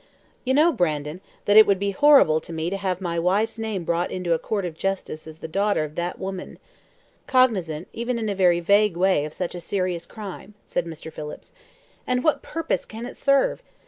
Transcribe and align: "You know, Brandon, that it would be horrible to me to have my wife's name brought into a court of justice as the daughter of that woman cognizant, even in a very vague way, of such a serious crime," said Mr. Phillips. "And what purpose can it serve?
"You 0.43 0.55
know, 0.55 0.71
Brandon, 0.71 1.21
that 1.45 1.57
it 1.57 1.67
would 1.67 1.77
be 1.77 1.91
horrible 1.91 2.41
to 2.41 2.51
me 2.51 2.71
to 2.71 2.77
have 2.77 3.01
my 3.01 3.19
wife's 3.19 3.59
name 3.59 3.83
brought 3.83 4.09
into 4.09 4.33
a 4.33 4.39
court 4.39 4.65
of 4.65 4.75
justice 4.75 5.27
as 5.27 5.37
the 5.37 5.47
daughter 5.47 5.83
of 5.83 5.93
that 5.93 6.17
woman 6.17 6.57
cognizant, 7.27 7.87
even 7.93 8.17
in 8.17 8.27
a 8.27 8.33
very 8.33 8.61
vague 8.61 8.97
way, 8.97 9.25
of 9.25 9.33
such 9.35 9.53
a 9.53 9.59
serious 9.59 10.07
crime," 10.07 10.55
said 10.65 10.87
Mr. 10.87 11.13
Phillips. 11.13 11.53
"And 12.07 12.23
what 12.23 12.41
purpose 12.41 12.83
can 12.83 13.05
it 13.05 13.15
serve? 13.15 13.61